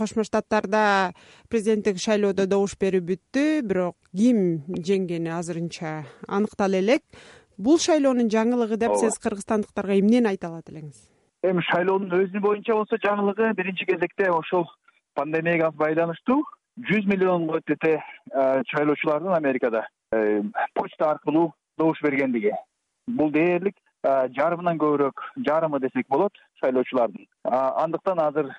[0.00, 1.12] кошмо штаттарда
[1.52, 7.04] президенттик шайлоодо добуш берүү бүттү бирок ким жеңгени азырынча аныктала элек.
[7.60, 11.02] Бул шайлоонун жаңылыгы деп сиз кыргызстандыктарга эмнени айта алат элеңиз?
[11.44, 14.64] Эми шайлоонун өзү боюнча болсо жаңылыгы биринчи кезекте ошол
[15.18, 16.40] пандемияга байланыштуу
[16.88, 17.98] жүз миллионго тете
[18.72, 20.40] шайлоочулардын америкада э,
[20.74, 22.54] почта аркылуу добуш бергендиги.
[23.06, 28.50] Бул дээрлик жарымынан көбүрөөк жарымы десек болот шайлоочулардын андыктан азыр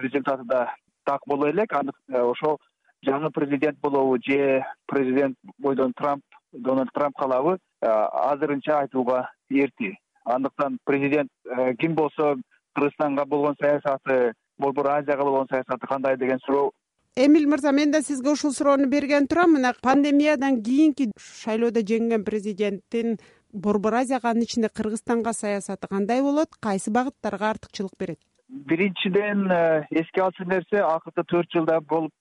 [0.00, 1.72] результаты да так боло элек.
[2.08, 2.58] Ошол
[3.04, 6.22] жаңы президент болобу же президент бойдон трамп
[6.52, 11.30] дональд трамп калабы азырынча айтууга эрте андыктан президент
[11.78, 12.36] ким болсо
[12.74, 16.70] кыргызстанга болгон саясаты борбор азияга болгон саясаты кандай деген суроо
[17.16, 19.52] эмиль мырза мен да сизге ушул суроону берген турам.
[19.54, 23.18] Мына пандемиядан кийинки шайлоодо жеңген президенттин
[23.52, 26.48] борбор азияга анын ичинде кыргызстанга саясаты кандай болот?
[26.60, 28.18] Кайсы багыттарга артыкчылык берет?
[28.48, 32.12] Биринчиден э, эске алчу нерсе акыркы төрт жылда болуп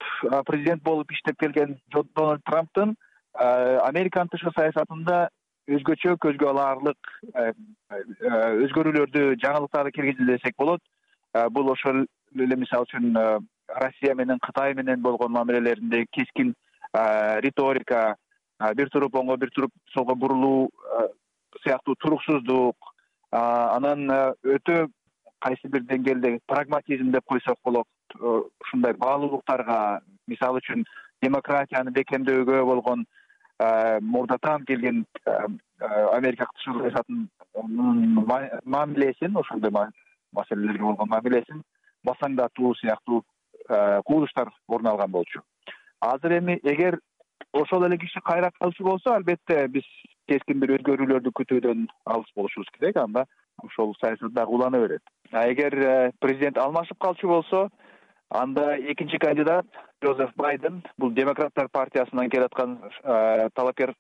[0.48, 5.28] президент болуп иштеп келген дональд трамптын э, американын тышкы саясатында
[5.68, 7.52] өзгөчө көзгө алаарлык э,
[8.68, 10.82] өзгөрүүлөрдү жаңылыктарды киргизди десек болот.
[11.52, 13.14] Бул ошол эле мисалы үчүн
[13.72, 16.54] россия менен кытай менен болгон мамилелеринде кескин
[17.46, 18.18] риторика
[18.76, 20.70] бир туруп оңго бир туруп солго бурулуу
[21.64, 22.76] сыяктуу туруксуздук.
[23.32, 24.10] Анан
[24.44, 24.88] өтө
[25.40, 27.88] кайсы бир деңгээлде прагматизм деп койсок болот
[28.20, 30.86] ушундай баалуулуктарга мисалы үчүн
[31.24, 33.06] демократияны бекемдөөгө болгон
[34.02, 35.06] мурдатан келген
[36.12, 37.30] америка саясатынын
[38.66, 39.72] мамилесин ошондой
[40.32, 41.64] маселелерге болгон мамилесин
[42.06, 43.24] басаңдатуу сыяктуу
[43.68, 45.42] кубулуштар орун алган болчу.
[46.00, 47.00] Азыр эми эгер
[47.54, 49.88] ошол эле киши кайра калчу болсо албетте биз
[50.28, 52.98] кескин бир өзгөрүүлөрдү күтүүдөн алыс болушубуз керек.
[52.98, 53.26] Анда
[53.64, 55.02] ошол саясат дагы улана берет.
[55.32, 57.70] А эгер э, президент алмашып калчу болсо
[58.30, 59.66] анда экинчи кандидат
[60.02, 63.94] жозеф байден бул демократтар партиясынан келаткан э, талапкер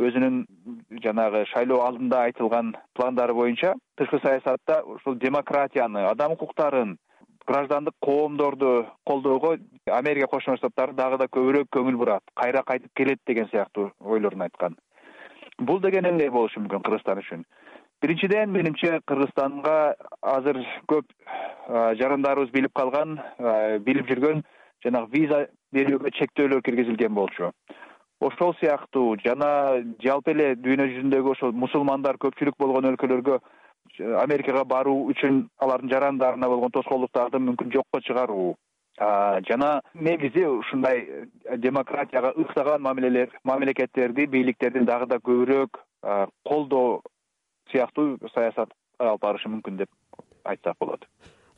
[0.00, 0.44] өзүнүн
[1.04, 6.96] жанагы шайлоо алдында айтылган пландары боюнча тышкы саясатта ушул демократияны адам укуктарын
[7.46, 13.48] граждандык коомдорду колдоого америка кошмо штаттары дагы да көбүрөөк көңүл бурат кайра кайтып келет деген
[13.50, 14.76] сыяктуу ойлорун айткан.
[15.58, 17.44] Бул деген эмне болушу мүмкүн кыргызстан үчүн?
[18.02, 20.58] Биринчиден менимче кыргызстанга азыр
[20.90, 21.06] көп
[22.00, 23.18] жарандарыбыз билип калган
[23.86, 24.42] билип жүргөн
[24.84, 27.52] жанагы виза берүүгө чектөөлөр киргизилген болчу.
[28.20, 33.38] Ошол сыяктуу жана жалпы эле дүйнө жүзүндөгү ошол мусулмандар көпчүлүк болгон өлкөлөргө
[34.00, 38.54] америкага баруу үчүн алардын жарандарына болгон тоскоолдуктарды мүмкүн жокко чыгаруу.
[39.48, 41.26] Жана негизи ушундай
[41.58, 45.80] демократияга ыктаган мамилелер мамлекеттерди бийликтерди дагы да көбүрөөк
[46.46, 47.02] колдоо
[47.72, 49.90] сыяктуу саясат алып барышы мүмкүн деп
[50.44, 51.08] айтсак болот.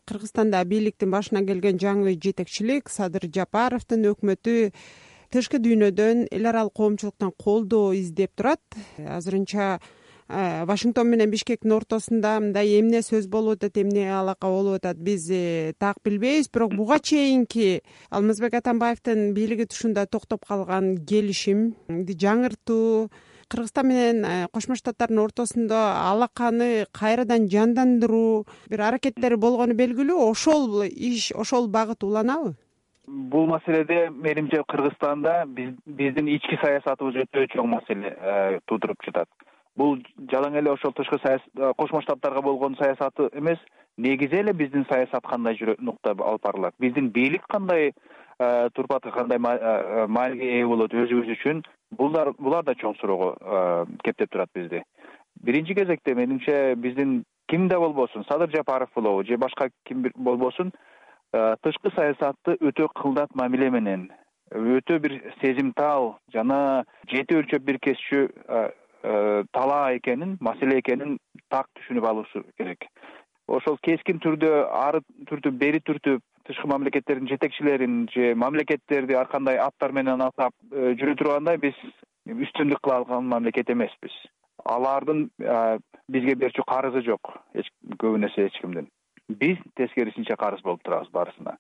[0.07, 4.57] Кыргызстанда бийликтин башына келген жаңы жетекчилик садыр жапаровдун өкмөтү
[5.35, 8.63] тышкы дүйнөдөн эл аралык коомчулуктан колдоо издеп турат.
[8.97, 14.99] Азырынча э, вашингтон менен бишкектин ортосунда мындай эмне сөз болуп атат эмне алака болуп атат
[14.99, 16.51] биз э, так билбейбиз.
[16.51, 23.09] Бирок буга чейинки алмазбек атамбаевдин бийлиги тушунда токтоп калган келишимди жаңыртуу
[23.49, 31.31] кыргызстан менен э, кошмо штаттардын ортосунда алаканы кайрадан жандандыруу бир аракеттери болгону белгилүү ошол иш
[31.33, 32.57] ошол багыт уланабы?
[33.07, 39.31] Бул маселеде менимче кыргызстанда биздин ички саясатыбыз өтө чоң маселе э, туудуруп жатат
[39.77, 39.99] бул
[40.33, 43.59] жалаң эле ошол тышкы э, кошмо штаттарга болгон саясаты эмес.
[43.97, 46.75] Негизи эле биздин саясат кандай нукта алып барылат.
[46.79, 47.93] Биздин бийлик кандай
[48.75, 51.63] турпатка кандай мааниге ээ болот өзүбүз үчүн
[51.97, 54.83] булар булар да чоң суроого кептеп турат бизди.
[55.41, 60.73] Биринчи кезекте менимче биздин кимде болбосун садыр жапаров болобу же башка ким болбосун
[61.33, 64.11] тышкы саясатты өтө кылдат мамиле менен.
[64.53, 68.29] Өтө бир сезимтал жана жети өлчөп бир кесчү
[69.53, 71.19] талаа экенин маселе экенин
[71.51, 72.89] так түшүнүп алышы керек.
[73.47, 79.93] Ошол кескин түрдө ары түртүп бери түртүп тышкы мамлекеттердин жетекчилерин же мамлекеттерди ар кандай аттар
[79.93, 81.79] менен атап э, жүрө тургандай биз
[82.27, 84.15] үстүндүк кыла алган мамлекет эмеспиз.
[84.65, 85.79] Алардын э,
[86.09, 87.35] бизге берчү карызы жок.
[88.03, 88.91] Көбүн эсе эч кимдин.
[89.29, 91.57] Биз тескерисинче карыз болуп турабыз баарысына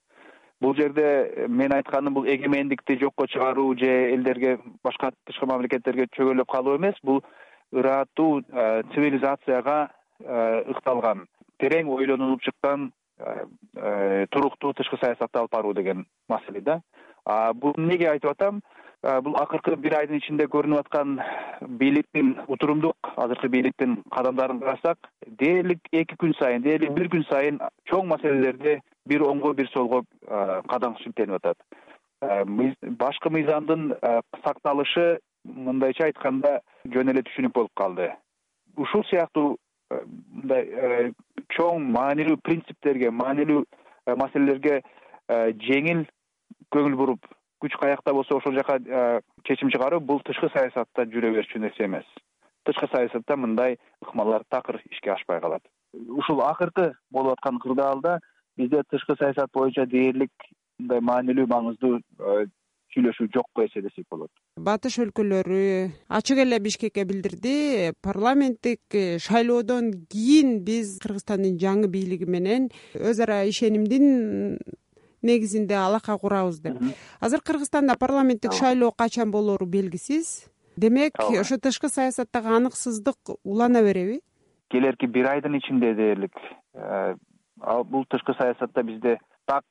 [0.60, 6.50] бул жерде э, мен айтканым бул эгемендикти жокко чыгаруу же элдерге башка тышкы мамлекеттерге чөгөлөп
[6.50, 6.94] калуу эмес.
[7.02, 7.22] Бул
[7.72, 8.42] ыраттуу
[8.94, 9.90] цивилизацияга
[10.72, 11.26] ыкталган
[11.60, 16.82] терең ойлонулуп чыккан Э, э, туруктуу тышкы саясатты алып баруу деген маселе да.
[17.54, 18.60] Буну эмнеге айтып атам?
[19.24, 21.14] Бул акыркы бир айдын ичинде көрүнүп аткан
[21.80, 28.06] бийликтин утурумдук азыркы бийликтин кадамдарын карасак дээрлик эки күн сайын дээрлик бир күн сайын чоң
[28.12, 30.02] маселелерде бир оңго бир солго
[30.70, 31.58] кадам шилтенип атат.
[33.00, 33.92] Башкы мыйзамдын
[34.44, 36.60] сакталышы мындайча айтканда
[36.92, 38.10] жөн эле түшүнүк болуп калды.
[38.76, 39.56] Ушул сыяктуу
[39.90, 41.12] мындай
[41.54, 43.62] чоң маанилүү принциптерге маанилүү
[44.18, 44.80] маселелерге
[45.62, 46.04] жеңил
[46.74, 47.28] көңүл буруп
[47.62, 48.78] күч каякта болсо ошол жака
[49.44, 52.06] чечим чыгаруу бул тышкы саясатта жүрө берчү нерсе эмес.
[52.66, 55.62] Тышкы саясатта мындай ыкмалар такыр ишке ашпай калат.
[55.92, 58.18] Ушул акыркы болуп аткан кырдаалда
[58.56, 60.32] бизде тышкы саясат боюнча дээрлик
[60.78, 62.00] мындай маанилүү маңыздуу
[62.96, 64.30] сүйлөшүү жокко эсе десек болот.
[64.56, 65.60] Батыш өлкөлөрү
[66.18, 67.92] ачык эле бишкекке билдирди.
[68.02, 74.58] Парламенттик э, шайлоодон кийин биз кыргызстандын жаңы бийлиги менен өз ара ишенимдин
[75.22, 76.80] негизинде алака курабыз деп.
[77.20, 80.46] Азыр кыргызстанда парламенттик шайлоо качан болоору белгисиз?
[80.76, 84.20] Демек ошо тышкы саясаттагы аныксыздык улана береби?
[84.70, 86.34] Келэрки бир айдын ичинде дээрлик
[87.62, 89.64] э, бул тышкы саясатта бизде так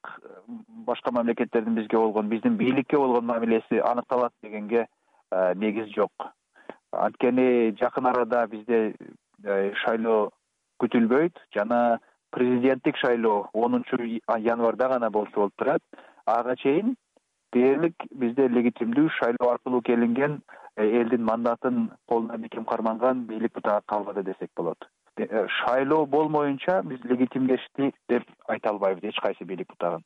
[0.88, 4.88] башка мамлекеттердин бизге болгон биздин бийликке болгон мамилеси аныкталат дегенге
[5.32, 6.12] э, негиз жок.
[6.92, 8.96] Анткени жакын арада бизде
[9.44, 10.32] э, шайлоо
[10.82, 12.00] күтүлбөйт жана
[12.32, 13.98] президенттик шайлоо онунчу
[14.38, 15.82] январда гана болчу болуп турат.
[16.26, 16.96] Ага чейин
[17.54, 20.42] дээрлик бизде легитимдүү шайлоо аркылуу келинген
[20.76, 27.94] э, элдин мандатын колуна бекем карманган бийлик бутагы калбады десек болот шайлоо болмоюнча биз легитимдешти
[28.10, 30.04] деп айта албайбыз эч кайсы бийлик бутагын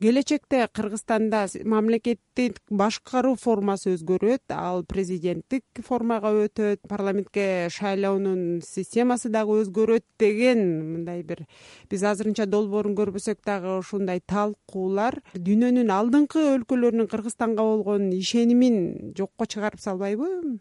[0.00, 10.04] келечекте кыргызстанда мамлекеттик башкаруу формасы өзгөрөт ал президенттик формага өтөт парламентке шайлоонун системасы дагы өзгөрөт
[10.18, 10.64] деген
[10.96, 11.44] мындай бир
[11.90, 15.20] биз азырынча долбоорун көрбөсөк дагы ушундай талкуулар.
[15.38, 20.58] Дүйнөнүн алдыңкы өлкөлөрүнүн кыргызстанга болгон ишенимин жокко чыгарып салбайбы?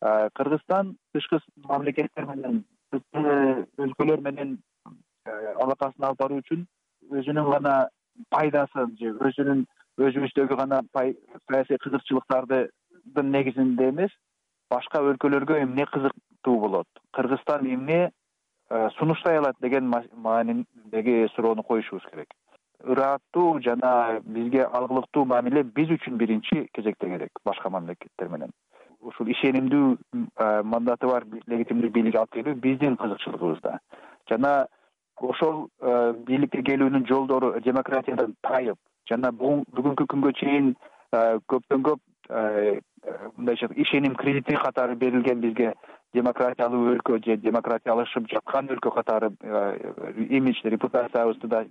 [0.00, 4.58] Кыргызстан тышкы мамлекеттер менен тышкы өлкөлөр менен
[5.62, 6.66] алакасын алып баруу үчүн
[7.20, 7.74] өзүнүн гана
[8.34, 9.64] пайдасын же өзүнүн
[10.06, 14.12] өзүбүздөгү гана саясий кызыкчылыктардын негизинде эмес
[14.70, 16.88] башка өлкөлөргө эмне кызыктуу болот?
[17.12, 18.10] Кыргызстан эмне
[18.70, 22.28] э, сунуштай алат деген маанидеги суроону коюшубуз керек.
[22.84, 28.52] Ырааттуу жана бизге алгылыктуу мамиле биз үчүн биринчи кезекте керек башка мамлекеттер менен
[29.06, 33.78] ушул ишенимдүү э, мандаты бар легитимдүү бийлик алып келүү биздин кызыкчылыгыбызда
[34.30, 34.52] жана
[35.30, 38.78] ошол э, бийликке келүүнүн жолдору демократиядан тайып
[39.10, 45.74] жана бүгүнкү күнгө чейин э, көптөн көп мындайча ишеним кредити катары берилген бизге
[46.14, 49.30] демократиялуу өлкө же демократиялашып жаткан өлкө катары
[50.38, 51.62] имидж репутациябызды да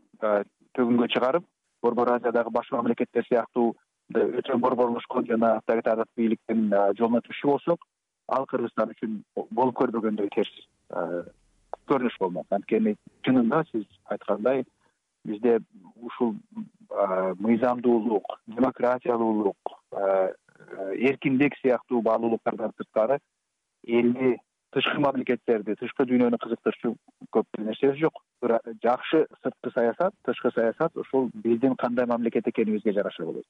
[0.79, 1.43] төгүнгө чыгарып
[1.83, 3.73] борбор азиядагы башка мамлекеттер сыяктуу
[4.13, 7.85] өтө борборлошкон жана авторитардык бийликтин жолуна түшчү болсок
[8.27, 9.17] ал кыргызстан үчүн
[9.51, 10.51] болуп көрбөгөндөй терс
[11.89, 12.45] көрүнүш болмок.
[12.51, 14.63] Анткени чынында сиз айткандай
[15.25, 15.59] бизде
[15.95, 16.35] ушул
[17.41, 19.75] мыйзамдуулук демократиялуулук
[21.11, 23.19] эркиндик сыяктуу баалуулуктардан сырткары
[23.85, 24.37] элди
[24.71, 26.95] тышкы мамлекеттерди тышкы дүйнөнү кызыктырчу
[27.33, 28.21] көп бир нерсебиз жок.
[28.83, 33.45] Жакшы сырткы саясат тышкы саясат ушул биздин кандай мамлекет экенибизге жараша болот